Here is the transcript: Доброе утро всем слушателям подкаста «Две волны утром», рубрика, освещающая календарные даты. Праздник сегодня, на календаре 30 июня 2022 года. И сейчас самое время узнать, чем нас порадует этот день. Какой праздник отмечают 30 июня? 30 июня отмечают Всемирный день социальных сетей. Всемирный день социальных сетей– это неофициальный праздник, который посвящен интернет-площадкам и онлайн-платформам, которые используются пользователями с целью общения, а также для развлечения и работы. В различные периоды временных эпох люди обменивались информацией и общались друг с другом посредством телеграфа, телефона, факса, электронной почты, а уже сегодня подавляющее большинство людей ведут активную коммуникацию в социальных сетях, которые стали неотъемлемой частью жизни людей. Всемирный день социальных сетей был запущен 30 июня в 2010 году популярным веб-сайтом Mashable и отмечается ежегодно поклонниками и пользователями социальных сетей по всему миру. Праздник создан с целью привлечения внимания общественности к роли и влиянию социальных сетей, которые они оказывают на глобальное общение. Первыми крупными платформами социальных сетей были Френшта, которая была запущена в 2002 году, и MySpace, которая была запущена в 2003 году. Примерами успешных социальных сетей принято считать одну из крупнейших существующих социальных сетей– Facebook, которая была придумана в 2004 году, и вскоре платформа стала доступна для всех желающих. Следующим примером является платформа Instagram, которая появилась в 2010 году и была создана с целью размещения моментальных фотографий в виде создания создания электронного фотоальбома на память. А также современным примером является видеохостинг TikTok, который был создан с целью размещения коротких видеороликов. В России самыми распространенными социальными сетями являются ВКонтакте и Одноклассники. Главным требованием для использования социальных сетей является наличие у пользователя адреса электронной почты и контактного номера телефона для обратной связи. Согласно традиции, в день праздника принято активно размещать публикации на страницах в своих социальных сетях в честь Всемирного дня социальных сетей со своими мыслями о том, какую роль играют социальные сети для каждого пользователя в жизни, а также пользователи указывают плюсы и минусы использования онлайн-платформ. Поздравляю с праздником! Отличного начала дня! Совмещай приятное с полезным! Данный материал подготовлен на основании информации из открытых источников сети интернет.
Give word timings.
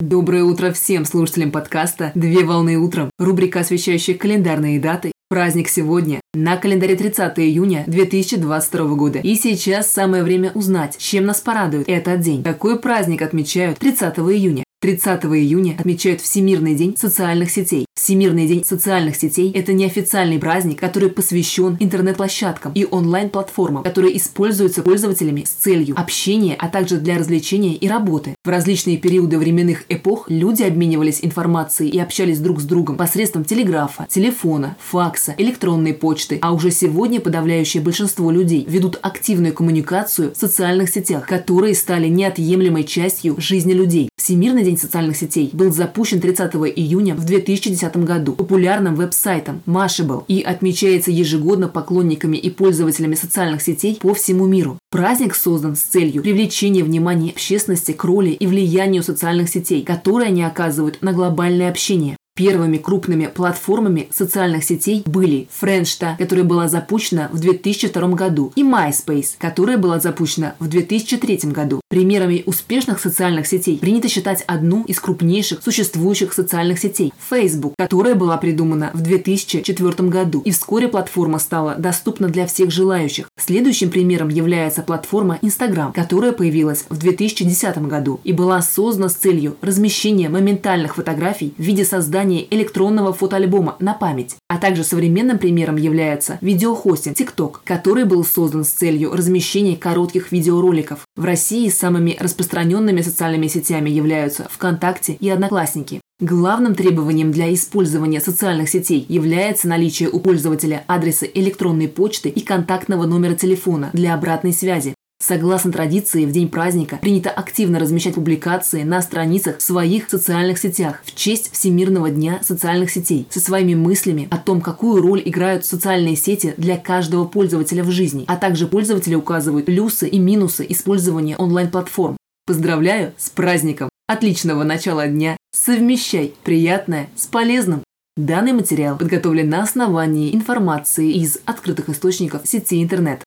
Доброе 0.00 0.44
утро 0.44 0.70
всем 0.70 1.04
слушателям 1.04 1.50
подкаста 1.50 2.12
«Две 2.14 2.44
волны 2.44 2.76
утром», 2.76 3.10
рубрика, 3.18 3.60
освещающая 3.60 4.14
календарные 4.16 4.78
даты. 4.78 5.10
Праздник 5.28 5.68
сегодня, 5.68 6.20
на 6.32 6.56
календаре 6.56 6.94
30 6.94 7.36
июня 7.40 7.82
2022 7.88 8.94
года. 8.94 9.18
И 9.18 9.34
сейчас 9.34 9.90
самое 9.90 10.22
время 10.22 10.52
узнать, 10.54 10.96
чем 10.98 11.26
нас 11.26 11.40
порадует 11.40 11.88
этот 11.88 12.20
день. 12.20 12.44
Какой 12.44 12.78
праздник 12.78 13.22
отмечают 13.22 13.80
30 13.80 14.18
июня? 14.18 14.62
30 14.80 15.24
июня 15.24 15.74
отмечают 15.76 16.20
Всемирный 16.20 16.76
день 16.76 16.96
социальных 16.96 17.50
сетей. 17.50 17.84
Всемирный 17.96 18.46
день 18.46 18.64
социальных 18.64 19.16
сетей– 19.16 19.50
это 19.54 19.72
неофициальный 19.72 20.38
праздник, 20.38 20.78
который 20.78 21.10
посвящен 21.10 21.76
интернет-площадкам 21.80 22.70
и 22.76 22.86
онлайн-платформам, 22.88 23.82
которые 23.82 24.16
используются 24.16 24.82
пользователями 24.82 25.42
с 25.42 25.50
целью 25.50 25.98
общения, 25.98 26.54
а 26.56 26.68
также 26.68 26.98
для 26.98 27.18
развлечения 27.18 27.74
и 27.74 27.88
работы. 27.88 28.36
В 28.44 28.48
различные 28.48 28.98
периоды 28.98 29.36
временных 29.36 29.82
эпох 29.88 30.30
люди 30.30 30.62
обменивались 30.62 31.18
информацией 31.22 31.90
и 31.90 31.98
общались 31.98 32.38
друг 32.38 32.60
с 32.60 32.64
другом 32.64 32.96
посредством 32.96 33.44
телеграфа, 33.44 34.06
телефона, 34.08 34.76
факса, 34.78 35.34
электронной 35.38 35.92
почты, 35.92 36.38
а 36.40 36.52
уже 36.52 36.70
сегодня 36.70 37.20
подавляющее 37.20 37.82
большинство 37.82 38.30
людей 38.30 38.64
ведут 38.68 38.96
активную 39.02 39.52
коммуникацию 39.52 40.32
в 40.34 40.36
социальных 40.36 40.90
сетях, 40.90 41.26
которые 41.26 41.74
стали 41.74 42.06
неотъемлемой 42.06 42.84
частью 42.84 43.34
жизни 43.40 43.72
людей. 43.72 44.08
Всемирный 44.28 44.62
день 44.62 44.76
социальных 44.76 45.16
сетей 45.16 45.48
был 45.54 45.72
запущен 45.72 46.20
30 46.20 46.54
июня 46.76 47.14
в 47.14 47.24
2010 47.24 47.96
году 48.04 48.34
популярным 48.34 48.94
веб-сайтом 48.94 49.62
Mashable 49.64 50.24
и 50.28 50.42
отмечается 50.42 51.10
ежегодно 51.10 51.66
поклонниками 51.66 52.36
и 52.36 52.50
пользователями 52.50 53.14
социальных 53.14 53.62
сетей 53.62 53.96
по 53.98 54.12
всему 54.12 54.44
миру. 54.44 54.78
Праздник 54.90 55.34
создан 55.34 55.76
с 55.76 55.80
целью 55.80 56.22
привлечения 56.22 56.84
внимания 56.84 57.30
общественности 57.30 57.92
к 57.92 58.04
роли 58.04 58.32
и 58.32 58.46
влиянию 58.46 59.02
социальных 59.02 59.48
сетей, 59.48 59.82
которые 59.82 60.26
они 60.28 60.42
оказывают 60.42 61.00
на 61.00 61.14
глобальное 61.14 61.70
общение. 61.70 62.17
Первыми 62.38 62.76
крупными 62.76 63.26
платформами 63.26 64.06
социальных 64.12 64.62
сетей 64.62 65.02
были 65.06 65.48
Френшта, 65.50 66.14
которая 66.20 66.44
была 66.44 66.68
запущена 66.68 67.28
в 67.32 67.40
2002 67.40 68.08
году, 68.10 68.52
и 68.54 68.62
MySpace, 68.62 69.30
которая 69.38 69.76
была 69.76 69.98
запущена 69.98 70.54
в 70.60 70.68
2003 70.68 71.50
году. 71.50 71.80
Примерами 71.88 72.44
успешных 72.46 73.00
социальных 73.00 73.48
сетей 73.48 73.78
принято 73.78 74.06
считать 74.08 74.44
одну 74.46 74.84
из 74.84 75.00
крупнейших 75.00 75.64
существующих 75.64 76.32
социальных 76.32 76.78
сетей– 76.78 77.12
Facebook, 77.28 77.74
которая 77.76 78.14
была 78.14 78.36
придумана 78.36 78.92
в 78.94 79.00
2004 79.00 80.08
году, 80.08 80.40
и 80.44 80.52
вскоре 80.52 80.86
платформа 80.86 81.40
стала 81.40 81.74
доступна 81.74 82.28
для 82.28 82.46
всех 82.46 82.70
желающих. 82.70 83.28
Следующим 83.36 83.90
примером 83.90 84.28
является 84.28 84.82
платформа 84.82 85.40
Instagram, 85.42 85.92
которая 85.92 86.30
появилась 86.30 86.84
в 86.88 86.98
2010 86.98 87.78
году 87.78 88.20
и 88.22 88.32
была 88.32 88.62
создана 88.62 89.08
с 89.08 89.14
целью 89.14 89.56
размещения 89.60 90.28
моментальных 90.28 90.94
фотографий 90.94 91.52
в 91.58 91.62
виде 91.62 91.84
создания 91.84 92.27
создания 92.28 92.46
электронного 92.50 93.12
фотоальбома 93.12 93.76
на 93.80 93.94
память. 93.94 94.36
А 94.48 94.58
также 94.58 94.84
современным 94.84 95.38
примером 95.38 95.76
является 95.76 96.38
видеохостинг 96.40 97.16
TikTok, 97.16 97.56
который 97.64 98.04
был 98.04 98.24
создан 98.24 98.64
с 98.64 98.68
целью 98.68 99.12
размещения 99.12 99.76
коротких 99.76 100.32
видеороликов. 100.32 101.00
В 101.16 101.24
России 101.24 101.68
самыми 101.68 102.16
распространенными 102.20 103.00
социальными 103.02 103.48
сетями 103.48 103.90
являются 103.90 104.46
ВКонтакте 104.50 105.14
и 105.14 105.30
Одноклассники. 105.30 106.00
Главным 106.20 106.74
требованием 106.74 107.30
для 107.30 107.54
использования 107.54 108.20
социальных 108.20 108.68
сетей 108.68 109.06
является 109.08 109.68
наличие 109.68 110.08
у 110.10 110.18
пользователя 110.18 110.82
адреса 110.88 111.26
электронной 111.32 111.86
почты 111.86 112.28
и 112.28 112.40
контактного 112.40 113.06
номера 113.06 113.34
телефона 113.34 113.90
для 113.92 114.14
обратной 114.14 114.52
связи. 114.52 114.94
Согласно 115.20 115.72
традиции, 115.72 116.24
в 116.24 116.30
день 116.30 116.48
праздника 116.48 116.96
принято 117.02 117.30
активно 117.30 117.80
размещать 117.80 118.14
публикации 118.14 118.84
на 118.84 119.02
страницах 119.02 119.58
в 119.58 119.62
своих 119.62 120.08
социальных 120.08 120.58
сетях 120.58 121.02
в 121.04 121.14
честь 121.14 121.52
Всемирного 121.52 122.08
дня 122.08 122.38
социальных 122.42 122.90
сетей 122.90 123.26
со 123.28 123.40
своими 123.40 123.74
мыслями 123.74 124.28
о 124.30 124.38
том, 124.38 124.60
какую 124.60 125.02
роль 125.02 125.20
играют 125.24 125.64
социальные 125.66 126.14
сети 126.14 126.54
для 126.56 126.76
каждого 126.76 127.24
пользователя 127.24 127.82
в 127.82 127.90
жизни, 127.90 128.24
а 128.28 128.36
также 128.36 128.68
пользователи 128.68 129.16
указывают 129.16 129.66
плюсы 129.66 130.08
и 130.08 130.20
минусы 130.20 130.64
использования 130.68 131.36
онлайн-платформ. 131.36 132.16
Поздравляю 132.46 133.12
с 133.18 133.28
праздником! 133.28 133.88
Отличного 134.06 134.62
начала 134.62 135.08
дня! 135.08 135.36
Совмещай 135.52 136.32
приятное 136.44 137.08
с 137.16 137.26
полезным! 137.26 137.82
Данный 138.16 138.52
материал 138.52 138.98
подготовлен 138.98 139.48
на 139.48 139.62
основании 139.62 140.34
информации 140.34 141.12
из 141.12 141.38
открытых 141.44 141.88
источников 141.88 142.42
сети 142.46 142.82
интернет. 142.82 143.22